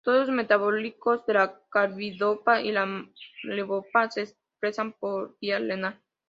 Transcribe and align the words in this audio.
Todos 0.03 0.25
los 0.25 0.35
metabolitos 0.35 1.27
de 1.27 1.35
la 1.35 1.61
carbidopa 1.69 2.59
y 2.61 2.71
la 2.71 3.07
levodopa 3.43 4.09
se 4.09 4.23
excretan 4.23 4.93
por 4.93 5.37
vía 5.39 5.59
renal. 5.59 6.01